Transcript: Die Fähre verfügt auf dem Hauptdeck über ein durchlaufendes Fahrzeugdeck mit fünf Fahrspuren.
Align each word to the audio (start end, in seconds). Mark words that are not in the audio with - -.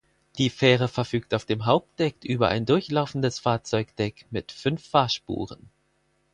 Die 0.39 0.49
Fähre 0.49 0.87
verfügt 0.87 1.31
auf 1.35 1.45
dem 1.45 1.67
Hauptdeck 1.67 2.15
über 2.25 2.47
ein 2.47 2.65
durchlaufendes 2.65 3.37
Fahrzeugdeck 3.37 4.25
mit 4.31 4.51
fünf 4.51 4.83
Fahrspuren. 4.83 5.69